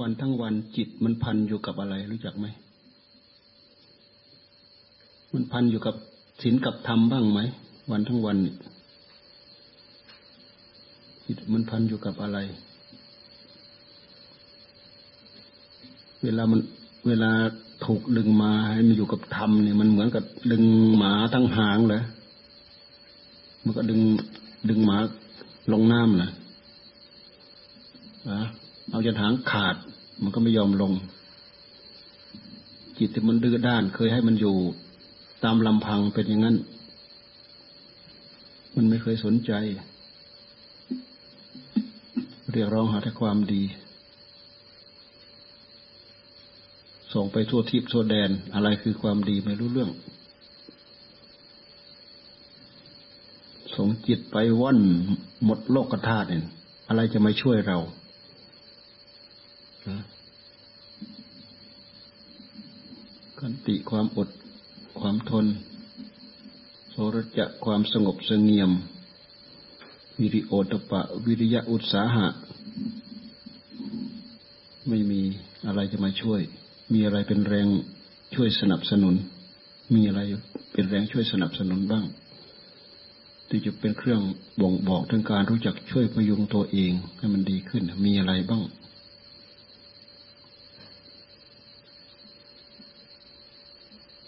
[0.00, 2.46] วันทั้งวันจิตมันพันอยู่กับอะไรรู้จักไหม
[5.34, 5.94] มันพันอยู่กับ
[6.42, 7.40] ศีลกับธรรมบ้างไหม
[7.92, 8.36] วันทั้งวัน
[11.26, 12.38] จิตมันพันอยู่กับอะไร
[16.22, 16.60] เวลามัน
[17.08, 17.30] เวลา
[17.84, 20.64] ถูกดึงมาให้มันอยู่กับธรรมเนี่ยมันเหมือนกับดึง
[20.96, 22.02] หมาทั้งหางเลย
[23.64, 24.00] มันก็ดึง
[24.68, 24.96] ดึงหมา
[25.72, 26.30] ลงน้ำนะ
[28.28, 28.40] อะ
[28.90, 29.76] เอาจนหางขาด
[30.22, 30.92] มันก็ไม่ยอมลง
[32.98, 34.56] จิตที่มันดื้อด้าน เคยให้มันอยู่
[35.44, 36.56] ตามลำพังเป็นอย่างนั้น
[38.76, 39.52] มันไม่เคยสนใจ
[42.52, 43.62] เรียกร้องหาแต่ความดี
[47.14, 49.90] ส่งไปทั่วทิพย์ทั่วแดน อะไรคือความดีไม่รู้เรื่อง
[53.76, 54.78] ส่งจิตไปว่อน
[55.44, 56.44] หมดโลกธาตุเนี่ย
[56.88, 57.78] อะไรจะมาช่วยเรา
[63.38, 64.28] กันติความอด
[65.00, 65.46] ความทน
[66.90, 68.70] โสรจะความสงบสงเงียม
[70.20, 72.26] วิริโอตปะ วิริยะอุตสาหะ
[74.88, 75.22] ไม่มี
[75.66, 76.40] อะไรจะมาช่วย
[76.92, 77.68] มีอะไรเป็นแรง
[78.34, 79.14] ช่วยสนับสนุน
[79.94, 80.20] มีอะไร
[80.72, 82.04] เป็นแรงช่วยสนับสนุนบ้าง
[83.48, 84.20] ที่จะเป็นเครื่อง
[84.60, 88.62] บ่งบอกถึงการรู้จักช่วยพยุงตัวเองให้มันดีขึ้น มีอะไรบ้าง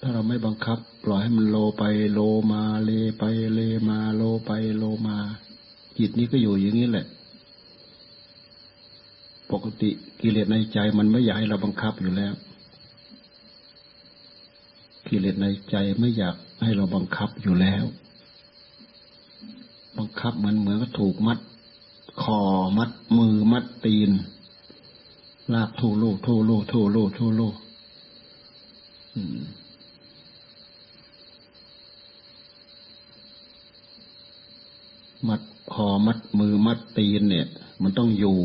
[0.00, 2.20] ถ้าเรา ไม่บังคับ ปล่อยให้มันโลไปโล
[2.52, 5.16] มาเลไปเลมาโลไปโลมา
[5.98, 7.06] จิตนี้ก็อยู่อย่างนี้แหละ
[9.50, 12.34] ปกติกิเลสในใจมันไม่อยากให้เราบังคับอยู่แล้ว
[15.08, 17.84] กิเลสในใจไม่อยากให้เราบังคับอยู่แล้ว
[19.98, 21.38] บังคับมันเหมือนกับถูกมัด
[22.22, 22.40] คอ
[22.78, 24.10] มัดมือมัดตีน
[25.54, 27.48] ลากทูลูทูลูทูลูทูลู
[29.14, 29.38] อืม
[35.28, 35.40] มัด
[35.72, 37.46] คอมัดมือมัดตีนเนี่ย
[37.82, 38.38] มันต้องอยู่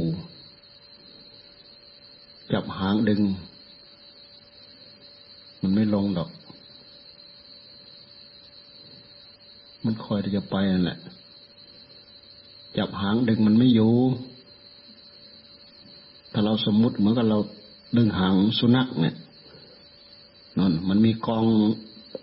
[2.53, 3.21] จับหางดึง
[5.61, 6.29] มันไม่ลงดอก
[9.85, 10.99] มันคอยที่จะไปนั่นแหละ
[12.77, 13.93] จับหางดึงมันไม่อยู่
[16.33, 17.37] ถ้าเราสมมุติเหมือนกับเรา
[17.97, 19.15] ดึงหางสุนัขเนี่ย
[20.57, 21.45] นั่นมันมีกอง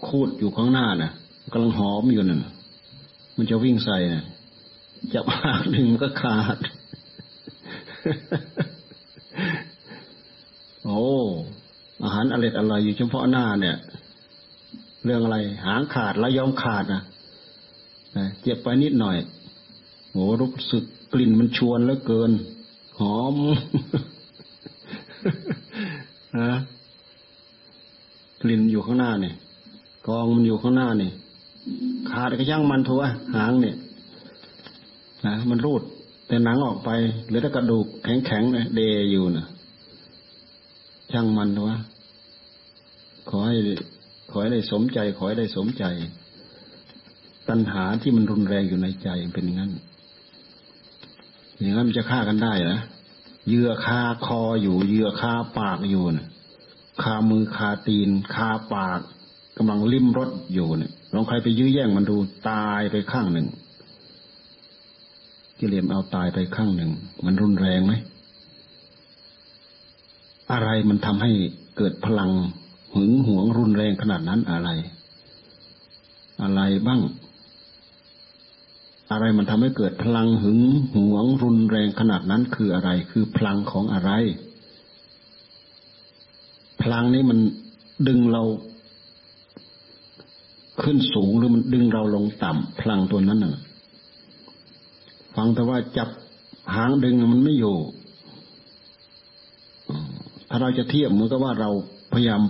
[0.06, 1.10] คูดอยู่ข้างหน้าน่ะ
[1.52, 2.40] กำลังหอมอยู่นั่น
[3.36, 4.24] มันจะวิ่งใส่น่ะ
[5.12, 6.58] จับหางหนึ่งก็ขาด
[10.84, 11.00] โอ้
[12.02, 13.76] อาหารอร่อยอร่อยอยู่เฉพาะหน้าเนี่ย
[15.04, 17.02] เรื่องอะไร หางขาดแล้วยอมขาดนะ
[18.42, 19.16] เจ็บไปนิดหน่อย
[20.10, 22.30] โอ้รู้สึกกลิ่นมันชวนแล้วเกิน
[22.98, 23.34] หอม
[26.40, 26.52] นะ
[28.42, 29.34] กลิ่นอยู่ข้างหน้าเนี่ย
[30.06, 31.12] กองมันอยู่ข้างหน้าเนี่ย
[32.10, 33.02] ขาดก็ย่างมันทัว
[33.34, 33.76] หางเนี่ย
[35.26, 35.82] นะมันรูด
[36.26, 36.90] แต่หนังออกไป
[37.26, 38.80] เหลือแต่กระดูกแข็งๆเลยเด
[39.10, 39.46] อยู่นะ
[41.12, 41.76] ช่างมันวะ
[43.28, 43.56] ขอให้
[44.30, 45.84] ขอให้ได้สมใจ ขอให้ได้สมใจ
[47.48, 49.72] ตัณหาที่มันรุนแรงอยู่ในใจเป็นอย่างนั้น
[51.60, 52.78] อย่างนั้นมันจะฆ่ากันได้เหรอ
[53.48, 56.26] เยื่อคาคออยู่เยื่อคาปากอยู่นะ
[57.02, 59.00] คามือคาตีน คาปาก
[59.58, 62.16] กำลังลิ้มรสอยู่เนี่ยลองใครไปยื้อแย่งมันดู
[62.50, 63.46] ตายไปข้างหนึ่ง
[65.64, 66.90] กิเลสเอาตายไปข้างหนึ่ง
[67.24, 67.92] มันรุนแรงไหม
[70.52, 71.32] อะไรมันทำให้
[71.76, 72.30] เกิดพลัง
[72.94, 74.68] หึงหวงรุนแรงขนาดนั้นอะไร
[76.42, 77.00] อะไรบ้าง
[79.10, 80.60] อะไรมันทำให้เกิดพลังหึง
[80.94, 84.10] หวงรุนแรงขนาดนั้นคืออะไร คือพลังของอะไร
[86.82, 87.38] พลังนี้มัน
[88.08, 88.42] ดึงเรา
[90.82, 93.54] ขึ้นสูงหรือมันดึงเราลงต่ำพลังตัวนั้นน่ะ
[95.36, 96.08] ฟังแต่ว่าจับ
[96.74, 97.76] หางดึงมันไม่อยู่
[100.48, 101.70] ถ้าเราจะเทียบเหมือนกับว่าเรา
[102.12, 102.40] พยายาม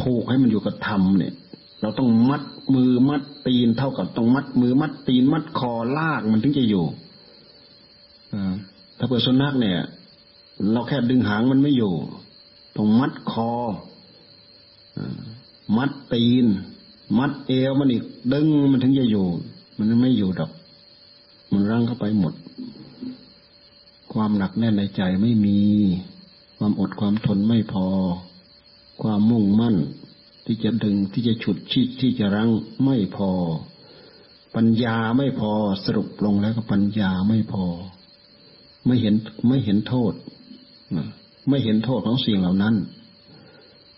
[0.00, 1.34] ผูกให้มันอยู่กับธรรมเนี่ย
[1.82, 2.42] เราต้องมัด
[2.74, 6.84] มือมัดตีนเท่ากับต้องมัด มือมัดตีนมัดคอลากมันถึงจะอยู่
[8.32, 8.34] อ
[8.98, 9.78] ถ้าเปิดสุนัขเนี่ย
[10.72, 11.94] เราแค่ดึงหางมันไม่อยู่
[12.76, 13.52] ต้องมัดคอ
[15.76, 16.46] มัดตีน
[17.18, 19.26] มัดเอวมันอีกดึงมันถึงจะอยู่
[19.76, 20.50] มันไม่อยู่ดอก
[21.52, 22.34] มันรั้งเข้าไปหมด
[24.12, 25.60] ความหนักแน่นในใจไม่มี
[26.58, 27.86] ความอดความทนไม่พอ
[29.02, 29.76] ความมุ่งมั่น
[30.44, 32.50] ที่จะดึงที่จะฉุดชิดที่จะรั้ง
[32.84, 33.30] ไม่พอ
[34.56, 35.52] ปัญญาไม่พอ
[35.84, 37.64] สรุปลงแล้วก็ปัญญาไม่พอ
[38.86, 39.14] ไม่เห็น
[39.48, 40.12] ไม่เห็นโทษ
[41.48, 42.74] ไม่เห็นโทษของสิ่งเหล่านั้น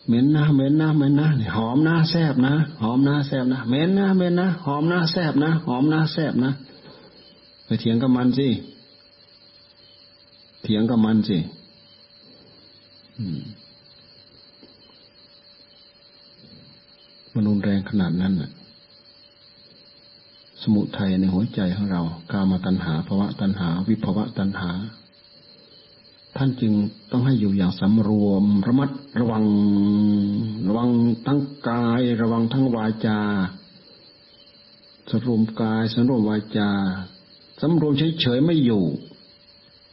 [0.07, 6.53] เหม็นนะเหม็นนะเหม็นนะหอมนะแซบนะหอมนะแซบนะเหม็นนะเหม็นนะหอมนะแซบนะหอมนะแซบนะ
[7.71, 8.49] ไปเถียงกับมันสิ
[10.63, 11.39] เถียงกับมันสิ
[17.35, 18.51] มันรุนแรงขนาดนั้นน่ะ
[20.63, 22.03] สมุทัยในหัวใจของเรา
[22.33, 24.71] กามาตัณหาภาวะตัณหา วิภาวะตัณหา
[26.37, 26.73] ท่านจึง
[27.11, 28.91] ต้องให้อยู่อย่างสำรวม ระมัด
[29.21, 29.45] ระวัง
[30.69, 30.91] ระวัง
[31.27, 33.21] ทั้งกาย ระวังทั้งวาจา
[35.11, 36.71] สำรวมกายสำรวมวาจา
[37.61, 38.85] สำรวมเฉยๆไม่อยู่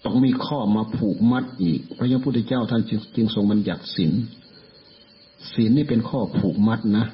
[0.06, 2.82] ต้องมีข้อมาผูกมัดอีก พระยาพุทธเจ้าท่าน
[3.16, 4.14] จึงทรงบัญญัติศีล
[5.54, 7.06] ศีลนี่เป็นข้อผูกมัดนะ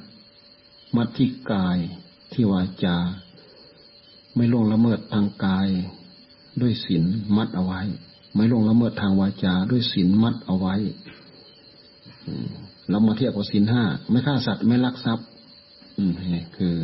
[0.96, 1.78] มัดที่กาย
[2.34, 2.98] ที่วาจา
[4.36, 5.68] ไม่ล่วงละเมิดทางกาย
[6.62, 7.04] ด้วยศีล
[7.38, 7.82] มัดเอาไว้
[8.36, 10.76] ไม่ล่วงละเมิดทางวาจา ด้วยศีลมัดเอาไว้
[12.90, 15.28] เรามาเทียบกับศีลห้าไม่ฆ่าสัตว์ไม่ลักทรัพย์
[15.98, 16.14] อืม
[16.58, 16.76] คือ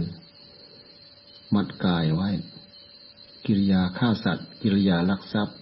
[1.56, 2.30] มัดกายไว้
[3.51, 5.57] กิริยาฆ่าสัตว์ กิริยาลักทรัพย์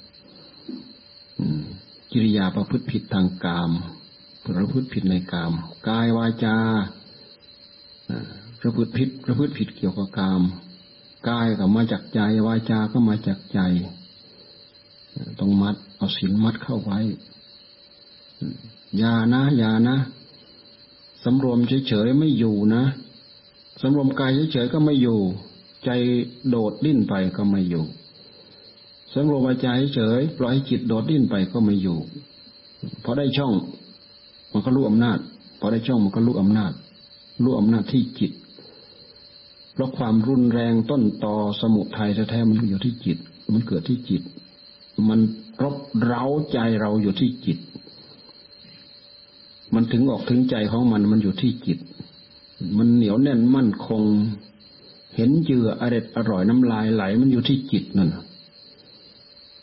[2.12, 3.72] กิริยาประพฤติผิดทางกาม
[4.46, 5.54] ประพฤติผิดในกาม
[5.88, 6.58] กายวาจา
[8.60, 10.42] ประพฤติผิดประพฤติผิดเกี่ยวกับกาม
[11.30, 13.60] กายก็มาจากใจวาจาก็มาจากใจ
[15.40, 17.00] ต้องมัดเอาศีลมัดเข้าไว้
[19.02, 19.96] ยานะยานะ
[21.24, 22.84] สำรวมเฉยๆไม่อยู่นะ
[23.82, 25.22] สำรวมกายเฉยๆก็ไม่อยู่
[25.88, 25.92] ใจ
[26.50, 27.86] โดดดิ้นไปก็ไม่อยู่
[29.14, 31.98] สำรวมวาจเฉยปล่อยให้จิตโดดดิ้นไปก็ไม่อยู่
[33.04, 33.54] พอได้ช่อง
[34.52, 35.20] มันก็รู้อำนาจ
[35.60, 36.72] พอได้ช่องมันก็รู้อำนาจ
[37.44, 38.32] รู้อำนาจที่จิต
[39.74, 43.18] เพราะความรุนแรงต้นตอสมุทัยแท้ๆมันอยู่ที่จิต
[43.54, 44.22] มันเกิดที่จิต
[45.10, 45.20] มัน
[45.64, 47.58] รบเร้าใจเราอยู่ที่จิต
[49.74, 51.80] มันถึงออกถึงใจของมันมันอยู่ที่จิต
[52.78, 54.02] มันเหนียวแน่นมั่นคง
[55.18, 58.10] เห็นเจืออร็ดอร่อยน้ำลายไหล มันอยู่ที่จิตนั่น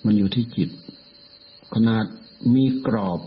[0.05, 0.69] มันอยู่ที่จิต
[1.75, 2.05] ขนาด
[2.55, 3.19] มีกรอบ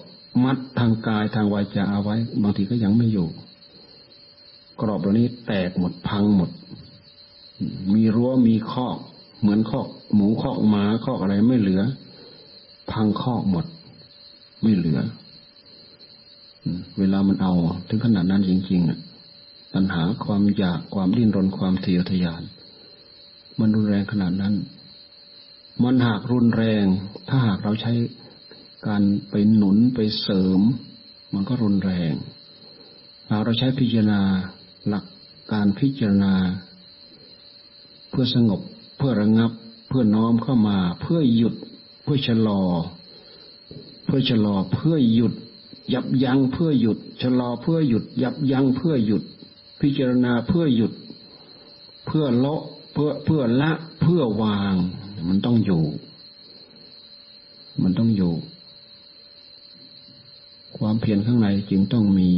[0.43, 3.27] มัดทางกายทางวาจาเอาไว้ บางทีก็ยังไม่อยู่
[4.81, 6.49] กรอบเหล่านี้แตกหมดพังหมด
[7.93, 8.97] มีรั้วมีคอก
[9.41, 11.81] เหมือนคอก หมูคอกหมาคอกอะไรไม่เหลือ
[12.91, 13.65] พังคอกหมด
[14.61, 14.99] ไม่เหลือ
[16.99, 17.53] เวลามันเอา
[17.87, 18.99] ถึงขนาดนั้นจริงๆอะ
[19.73, 22.43] ปัญหาความอยากความดิ้นรนความเทียทยาน
[23.59, 24.55] มันรุนแรงขนาดนั้น
[25.83, 26.85] มันหากรุนแรง
[27.29, 27.93] ถ้าหากเราใช้
[28.87, 30.61] การไปหนุนไปเสริม
[31.33, 32.13] มันก็รุนแรง
[33.45, 34.21] เราใช้พิจารณา
[34.87, 35.05] หลัก
[35.51, 36.33] การพิจารณา
[38.09, 38.61] เพื่อสงบ
[38.97, 39.51] เพื่อระงับ
[39.87, 41.55] เพื่อน้อมเข้ามา เพื่อหยุด
[42.03, 42.63] เพื่อชะลอ
[44.05, 45.33] เพื่อชะลอเพื่อหยุด
[45.93, 49.23] ยับยั้งเพื่อหยุดชะลอเพื่อหยุด ยับยั้งเพื่อหยุด
[49.81, 50.91] พิจารณาเพื่อหยุด
[52.05, 52.55] เพื่อละ
[52.93, 53.71] เพื่อเพื่อละ
[54.01, 54.75] เพื่อวาง
[55.29, 55.83] มันต้องอยู่
[57.83, 58.33] มันต้องอยู่
[60.77, 62.31] ความเพียรข้างในจึงต้องมี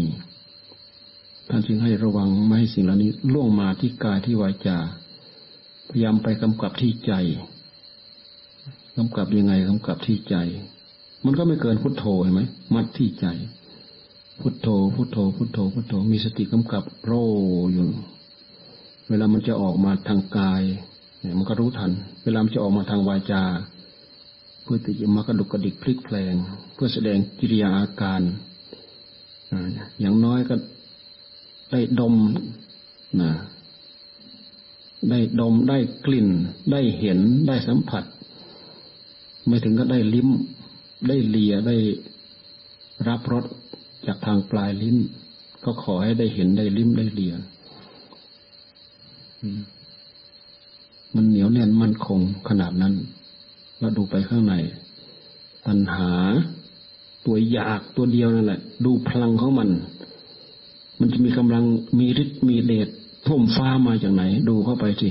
[1.49, 4.77] ท่านจึงให้ระวังไม่ให้สิ่งเหล่านี้ล่วงมาที่กายที่วาจา
[5.89, 7.13] พยายามไปกำกับที่ใจ
[8.97, 10.35] กำกับยังไงกำกับที่ใจ
[11.25, 12.41] มันก็ไม่เกินพุทโธเห็นไหม
[12.73, 13.27] มัดที่ใจ
[14.43, 17.11] พุทโธ พุทโธ พุทโธ พุทโธ มีสติกำกับโร
[17.73, 17.87] อยู่
[19.09, 20.63] เวลามันจะออกมาทางกาย
[21.19, 21.91] เนี่ย มันก็รู้ทัน
[22.23, 23.43] เวลามันจะออกมาทางวาจา
[24.63, 26.35] เพื่อที่จะมากระดุกกระดิกพลิกแปลง
[26.73, 28.21] เพื่อแสดงกิริยาอาการ
[29.99, 30.55] อย่างน้อยก็
[31.71, 32.15] ได้ดม
[33.21, 33.31] นะ
[35.09, 36.27] ได้ดมได้กลิ่น
[36.71, 38.03] ได้เห็นได้สัมผัส
[39.47, 40.29] ไม่ถึงก็ได้ลิ้ม
[41.07, 41.75] ได้เลียได้
[43.07, 43.45] รับรส
[44.05, 44.97] จากทางปลายลิ้น
[45.63, 47.33] ก็ขอให้ได้เห็นได้ลิ้มได้เลีย
[51.15, 52.93] มันเหนียวแน่นมั่นคงขนาดนั้น
[53.79, 54.53] เราดูไปข้างใน
[55.65, 56.11] ปัญหา
[57.25, 59.69] ตัวอยากตัวเดียวนั่นแหละ ดูพลังของมัน
[60.99, 61.63] มันจะมีกำลัง
[61.99, 62.89] มีฤทธิ์มีเดช
[63.27, 65.09] ท่วมฟ้ามาจากไหน ดูเข้าไปสิ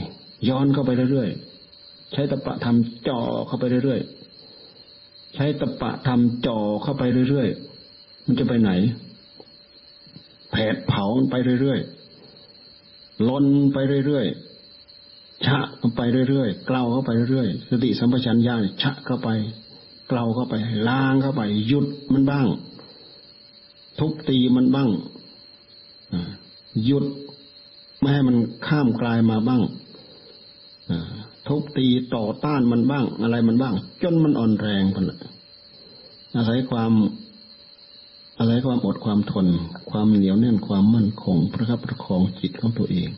[0.49, 7.68] ย้อนเข้าไปเรื่อยๆใช้ตะปะทำจ่อเข้าไปเรื่อยๆใช้ตะปะทำจ่อเข้าไปเรื่อยๆ
[8.29, 8.71] มันจะไปไหน
[10.51, 19.29] แผดเผาไปเรื่อยๆลนไปเรื่อยๆชะเข้าไปเรื่อยๆเกลาเข้าไปเรื่อยๆสติสัมปชัญญะชะเข้าไป
[20.09, 20.55] เกลาเข้าไป
[20.89, 22.47] ล้างเข้าไป หยุดมันบ้าง
[23.99, 24.89] ทุบตีมันบ้าง
[26.85, 27.05] หยุด
[28.01, 29.63] ไม่ให้มันข้ามกลายมาบ้าง
[31.47, 35.05] ทุบตีต่อต้านมันบ้าง อะไรมันบ้าง จนมันอ่อนแรงพัน
[36.37, 36.93] อาศัยความ
[38.39, 39.47] อาศัยความอดความทน
[39.91, 43.09] ความเหนียวแน่นความมั่นคงประคับประคองจิตของตัวเอง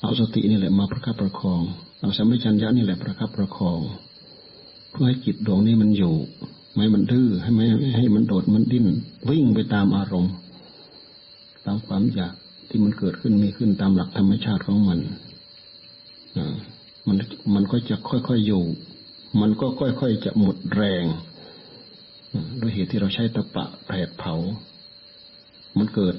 [0.00, 1.60] เอาสตินี่แหละมาประคับประคอง
[2.00, 3.80] เอาสัมปชัญญะนี่แหละประคับประคอง
[4.90, 6.14] เพื่อให้จิตดวงนี้มันอยู่
[6.74, 7.64] ไม่มันดื้อให้ไม่
[7.96, 8.86] ให้มันโดดมันดิ้น
[9.30, 10.32] วิ่งไปตามอารมณ์
[11.66, 12.34] ตามความอยาก
[12.68, 14.98] ที่มันเกิดขึ้นมีขึ้นตามหลักธรรมชาติของมัน
[17.06, 17.16] มัน
[17.54, 18.64] มันก็จะค่อยๆอยู่
[19.40, 21.04] มันก็ค่อยๆจะหมดแรง
[22.60, 24.34] ด้วยเหตุที่เราใช้ตะปะแผดเผา
[25.78, 26.14] มันเกิด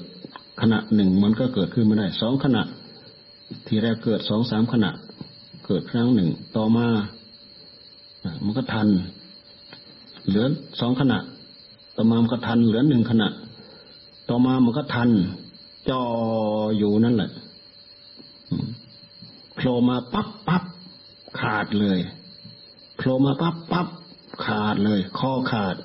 [0.60, 2.62] ขณะหนึ่งมันก็เกิดขึ้นไม่ได้สองขณะ
[3.66, 4.90] ทีแรกเกิดสองสามขณะ
[5.66, 6.86] เกิดครั้งหนึ่ง ต่อมา
[8.44, 8.88] มันก็ทัน
[10.26, 10.46] เหลือ
[10.80, 11.18] สองขณะ
[11.96, 13.28] ต่อมามันก็ทัน เหลือหนึ่งขณะ
[14.28, 15.10] ต่อมามันก็ทัน
[15.90, 16.02] จอ
[16.78, 17.30] อยู่นั่นแหละ
[19.54, 20.62] โผล่มาปั๊บปั๊บ
[21.40, 21.98] ขาดเลย
[22.96, 23.88] โผล่มาปั๊บปั๊บ
[24.44, 25.76] ขาดเลย ข้อขาด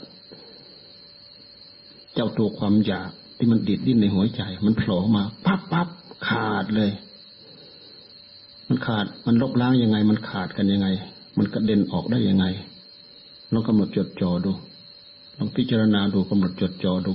[2.13, 5.87] เจ้าตัวความอยากที่มันดิดดิ้นในหัวใจ มันโผล่มาปั๊บปั๊บ
[6.27, 6.91] ขาดเลย
[8.67, 10.87] มันขาดมันลบล้างยังไง มันขาดกันยังไง
[11.37, 12.45] มันกระเด็นออกได้ยังไง
[13.53, 14.51] ลองกำหนดจดจ่อดู
[15.37, 17.13] ลองพิจารณาดูกำหนดจดจ่อดู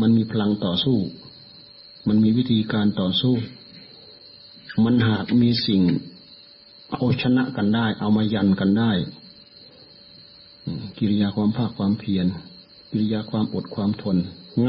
[0.00, 0.96] มันมีพลังต่อสู้
[2.08, 3.34] มันมีวิธีการต่อสู้
[4.84, 5.82] มันหากมีสิ่ง
[6.92, 8.92] เอาชนะกันได้ เอามายันกันได้
[10.98, 12.26] กิริยาความภาคความเพียร
[12.96, 14.18] กิริยาความอดความทน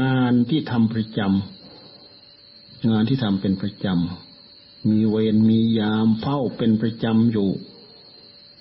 [0.00, 7.50] งานที่ทำประจำงานที่ทำเป็นประจำมีเวรมียามเฝ้าเป็นประจำอยู่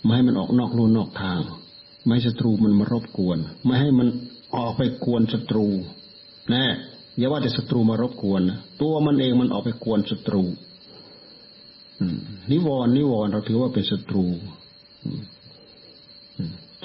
[0.02, 1.40] ไม่ให้มันออกนอกลู่นอกทาง
[2.06, 4.08] ไม่ศัตรูมันมารบกวน ไม่ให้มัน
[4.56, 5.68] ออกไปกวนศัตรู
[6.50, 6.66] แน่
[7.18, 10.44] อย่าว่าแต่ศัตรูมารบกวนนะตัวมันเองมันออกไปกวนศัตรู
[12.52, 14.26] นิวรณ์นิวรณ์เราถือว่าเป็นศัตรู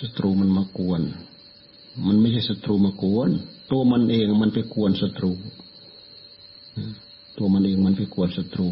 [0.00, 1.02] ศัตรูมันมากวน
[2.06, 3.30] มันไม่ใช่ศัตรูมากวน
[3.70, 5.32] ตัวมันเองมันไปกวนศัตรู
[7.38, 8.68] ตัวมันเองมันไปกวนศัตรู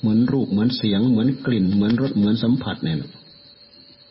[0.00, 2.96] เหมือนรูปเหมือนเสียง เหมือนกลิ่น เหมือนรสเหมือนสัมผัสเนี่ย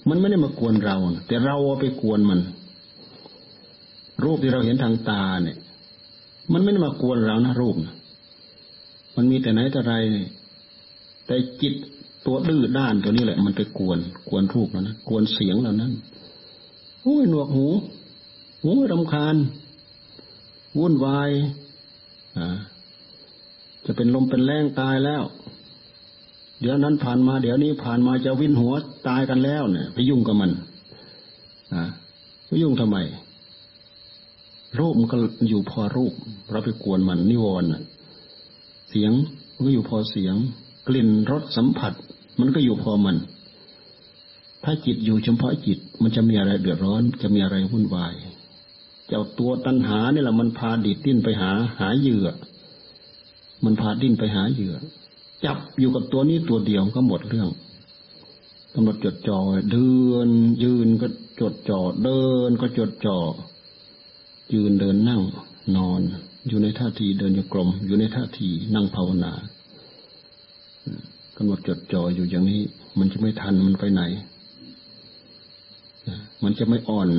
[0.10, 2.39] มันไม่ได้มากวนเรา แต่เราไปกวนมัน
[4.24, 5.58] รูปที่เราเห็นทางตาเนี่ย
[6.53, 7.96] มันไม่ได้มากวนเรานะรูปนะ
[9.15, 9.94] มันมีแต่ไหนแต่ไร
[11.25, 11.74] แต่จิต
[12.25, 14.00] ตัวดื้อด้านตัวนี้แหละ มันไปกวน
[14.30, 15.92] กวนรูปแล้วนะกวนเสียงเหล่านั้น
[17.03, 17.67] โอ้ยหนวกหู
[18.63, 19.36] หูรำคาญ
[20.79, 21.29] วุ่นวาย
[23.86, 25.24] จะเป็นลมเป็นแรงตายแล้ว
[26.62, 28.74] เดี๋ยวนั้นผ่านมาเดี๋ยวนี้ผ่านมาจะวินหัว
[29.07, 30.51] ตายกันแล้วเนี่ย ไปยุ่งกับมัน
[31.74, 31.83] อ่า
[32.48, 32.98] ไปยุ่งทำไม
[34.79, 35.17] รูปมันก็
[35.50, 36.13] อยู่พอรูป
[36.51, 37.69] เราไปกวนมันนิวรณ์
[38.89, 39.12] เสียง
[39.53, 40.36] มันก็อยู่พอเสียง
[40.88, 41.93] กลิ่นรสสัมผัส
[42.39, 43.15] มันก็อยู่พอมัน
[44.63, 48.13] ถ้าจิตอยู่เฉพาะจิต มันจะมีอะไรเดือดร้อน จะมีอะไรวุ่นวาย
[49.08, 52.27] เจ้าตัวตัณหาเนี่ยแหละมันพาดิดดิ้นไปหาหาเหยื่อ
[53.65, 54.75] มันพาดิ้นไปหาเหยื่อ
[55.46, 57.50] จับอยู่กับตัวนี้ตัวเดียวก็หมดเรื่อง
[58.74, 59.39] กำหนดจดจ่อ
[59.72, 59.91] เดิ
[60.27, 60.29] น
[60.63, 61.08] ยืนก็
[61.41, 63.17] จดจ่อเดินก็จดจ่อ
[64.53, 65.22] ยืนเดินนั่ง
[65.77, 66.01] นอน
[66.48, 69.34] อยู่ในท่าทีเดินโยกลม อยู่ในท่าทีนั่งภาวนา
[71.38, 72.62] กำหนดจดจ่ออยู่อย่างนี้
[73.00, 74.01] มันจะไม่ทันมันไปไหน
[76.44, 77.10] มันจะไม่อ่อน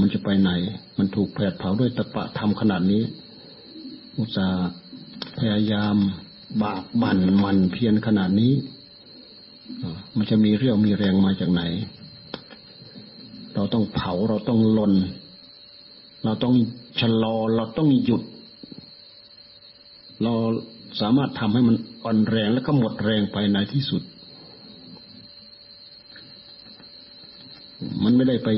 [0.00, 0.50] มันจะไปไหน
[0.98, 3.02] มันถูกแผดเผาด้วยตะปะทำขนาดนี้
[4.18, 4.66] อุตสาห์
[5.38, 5.96] พยายาม
[6.62, 8.52] บากบั่นมันเพียรขนาดนี้
[10.16, 11.62] มันจะมีเรี่ยวมีแรงมาจากไหน
[13.54, 14.92] เราต้องเผาเราต้องลน
[16.24, 16.54] เราต้อง
[17.00, 18.22] ชะลอเราต้องหยุด
[20.22, 20.32] เรา
[21.00, 24.02] สามารถทำให้มันอ่อนแรงแล้วก็หมดแรงไปในที่สุด
[28.04, 28.48] มันไม่ได้ไป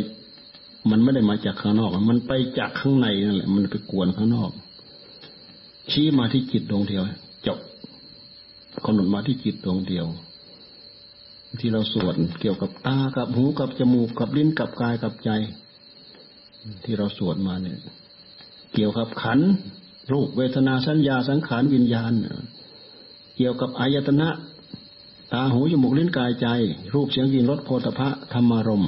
[0.91, 4.51] มันไม่ได้มาจากข้างนอก มันไปจากข้างในนั่นแหละ มันไปกวนข้างนอก
[5.91, 7.03] ชี้มาที่จิตดวงเดียว
[7.47, 7.59] จบ
[8.85, 10.07] กำหนดมาที่จิตดวงเดียว
[11.61, 15.31] ที่เราสวดเกี่ยวกับตากับหูกับจมูกกับลิ้นกับกายกับใจ
[16.85, 17.79] ที่เราสวดมาเนี่ย
[18.75, 19.41] เกี่ยวกับขัน
[20.13, 22.13] รูปเวทนาสัญญาสังขารวิญญาณ
[23.37, 24.29] เกี่ยวกับอายตนะ
[25.33, 26.47] ตาหูจมูกลิ้นกายใจ
[26.95, 28.85] รูปเสียงยินรสโพธพะธรรมารม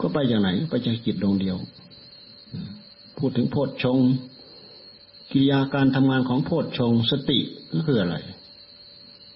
[0.00, 1.56] ก็ไปอย่างไหนไปจากจิตดวงเดียว
[3.18, 3.98] พูดถึงโพชฌง
[5.32, 7.38] กิริยาการทำงานของโพชฌงสติ
[7.72, 8.16] ก็คืออะไร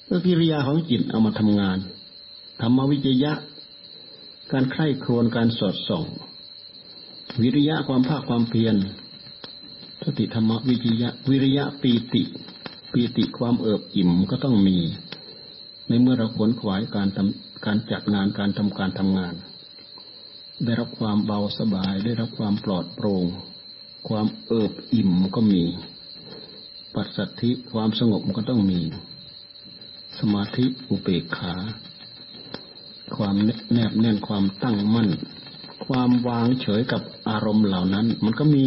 [0.08, 1.78] ก็กิริยาของจิตเอามาทำงาน
[2.60, 3.32] ธรรมวิจยะ
[4.52, 6.04] การใคร่ครวญการสอดส่อง
[7.42, 8.76] วิริยะความภาคความเพียร
[10.04, 12.22] สติธรรมวิริยะ วิริยะปีติ
[12.92, 14.76] ปีติความเอิบอิ่มก็ต้องมี
[15.88, 19.34] ในเมื่อเราขวนขวายการทำการจัดงานการทำการทำงาน
[20.64, 23.24] ได้รับความเบาสบาย ได้รับความปลอดโปร่ง
[24.08, 25.62] ความเอิบอิ่มก็มี
[26.94, 28.80] ปัสสัทธิความสงบก็ต้องมี
[30.18, 31.54] สมาธิอุเบกขา
[33.16, 33.34] ความ
[33.72, 35.08] แนบแน่นความตั้งมั่น
[35.86, 38.66] ความวางเฉยกับอารมณ์เหล่านั้น มันก็มี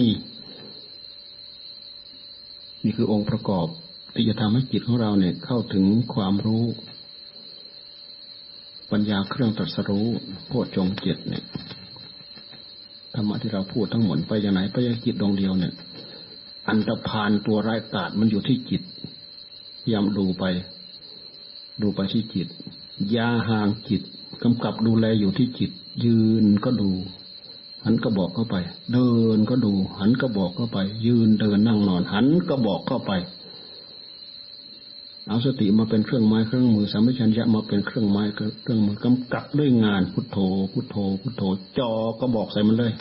[2.83, 3.67] นี่คือองค์ประกอบ
[4.15, 6.65] ที่จะทำให้จิตของเราเนี่ยเข้าถึงความรู้
[8.91, 10.07] ปัญญาเครื่องตรัสรู้
[10.47, 11.43] โพชฌงเจ็ดเนี่ย
[13.15, 15.73] ธรรมะที่เราพูดทั้งหมดไปย่างไหนไปยังจิตดวงเดียวเนี่ย
[16.69, 20.43] อันตรพานตัวร้ายกาศมันอยู่ที่จิตยายามดูไป
[21.81, 22.47] ดูไปที่จิต
[23.15, 24.01] ยาห่างจิต
[24.43, 25.71] กำกับดูแลอยู่ที่จิต
[26.05, 26.89] ยืนก็ดู
[27.85, 28.55] หันก็บอกเข้าไป
[28.93, 33.11] เดินก็ดู หันก็บอกเข้าไป ยืนเดินนั่งนอน หันก็บอกเข้าไป
[35.27, 40.37] เอาสติมาเป็นเครื่องไม้เครื่องมือสามัญชัญญะมาเป็นเครื่องไม้เครื่องมือกำกับด้วยงานพุทโธ
[40.71, 41.43] พุทโธ พุทโธ
[41.77, 42.93] จอก็บอกใส่มันเลย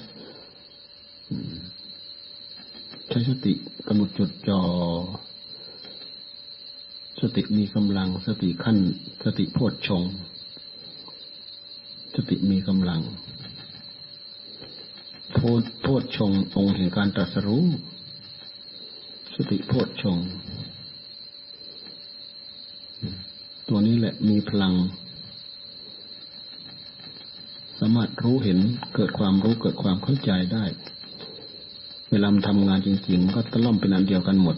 [3.09, 3.53] ใช้สติ
[3.89, 4.61] กำหนดจดจอ่อ
[7.21, 8.77] สติมีกำลัง สติขั้น
[9.25, 10.03] สติโพชฌง
[12.15, 13.01] สติมีกำลัง
[15.33, 15.39] โพ
[15.83, 17.65] โพชฌงองค์แห่งการตรัสรู้
[19.37, 20.19] สติโพชฌง
[23.73, 24.75] ตัวนี้แหละมีพลัง
[27.79, 28.59] สามารถรู้เห็น
[28.95, 30.65] เกิดความรู้เกิดความเข้าใจได้
[32.11, 34.57] เวลาทำงานจริงๆ ก็ตะล่อมเป็นอันเดียวกันหมด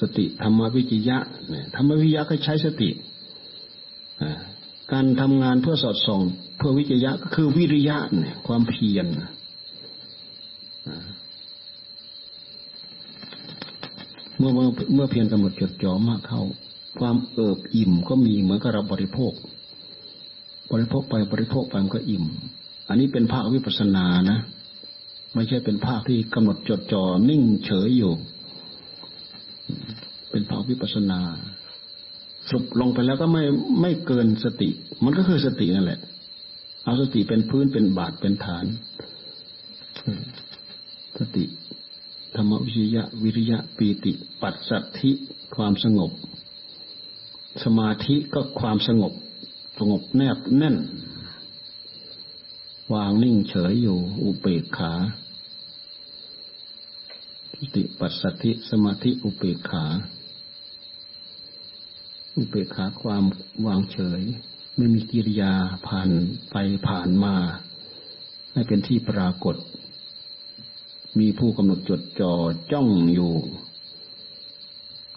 [0.00, 2.90] สติธรรมวิจยะเนี่ยธรรมวิจยะก็ใช้สติ
[4.92, 6.20] การทำงานเพื่อสอดส่อง
[6.56, 9.06] เพื่อวิจยะก็คือวิริยะเนี่ยความเพียร
[14.38, 14.50] เมื่อ
[14.94, 16.44] เมื่อเพียรกำหนดจดจ่อมากเข้า
[16.98, 19.32] ความเอิบอิ่มก็มีเหมือนกับเราบริโภค
[20.72, 22.24] บริโภคไปบริโภคไปมันก็อิ่ม
[22.88, 24.38] อันนี้เป็นภาควิปัสสนานะ
[25.34, 28.12] ไม่ใช่เป็นภาคที่กำหนดจดจ่อนิ่งเฉยอยู่
[30.30, 31.20] เป็นภาควิปัสสนา
[32.50, 33.44] สุบลงไปแล้วก็ไม่
[33.80, 34.70] ไม่เกินสติ
[35.04, 36.00] มันก็คือสตินั่นแหละ
[36.84, 38.64] เอาสติเป็นพื้นเป็นบาทเป็นฐาน
[41.18, 41.44] สติ
[42.34, 45.10] ธรรมวิริยะวิริยะปีติ ปัสสัทธิ
[45.56, 46.10] ความสงบ
[47.64, 49.12] สมาธิก็ความสงบ
[49.78, 50.76] สงบแนบแน่น
[52.94, 54.92] วางนิ่งเฉยอยู่อุเบกขา
[57.58, 59.84] สติปัสสติสมาธิอุเบกขา
[62.36, 63.24] อุเบกขาความ
[63.66, 64.22] วางเฉย
[64.76, 65.52] ไม่มีกิริยา
[65.86, 66.10] ผ่าน
[66.50, 66.56] ไป
[66.88, 67.34] ผ่านมา
[68.52, 69.56] ให้เป็นที่ปรากฏ
[71.18, 72.32] มีผู้กำหนดจดจ่อ
[72.72, 73.32] จ้องอยู่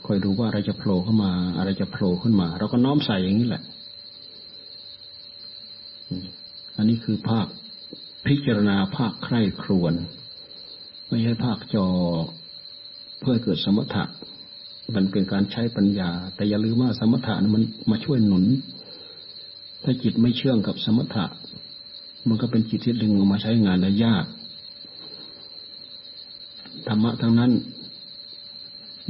[0.05, 3.63] คอยดูว่าอะไรจะโผล่เข้ามา อะไรจะโผล่ขึ้นมา เราก็น้อมใส่อย่างนี้แหละ
[6.77, 7.47] อันนี้คือภาค
[8.27, 9.93] พิจารณาภาคใคร่ครวน
[11.09, 11.87] ไม่ใช่ภาคจอ
[13.19, 14.03] เพื่อเกิดสมถะ
[14.95, 18.45] มันเป็นการใช้ปัญญา แต่อย่าลืมว่าสมถะมันมาช่วยหนุน
[19.83, 21.25] ถ้าจิตไม่เชื่องกับสมถะ
[22.27, 24.25] มันก็เป็นจิตที่ดึงออกมาใช้งานได้ยาก
[26.87, 27.51] ธรรมะทั้งนั้น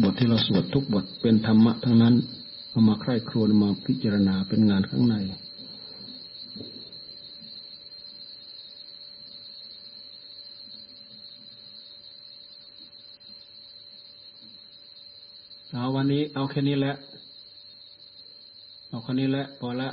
[0.02, 2.16] บทที่เราสวดทุกบทเป็นธรรมะทั้งนั้น
[2.70, 5.16] เอามาใคร่ครวญมาพิจารณาเป็นงานข้างใน
[15.72, 16.96] เอาวันนี้เอาแค่นี้แหละ
[18.90, 19.90] เอาแค่นี้แหละพอละ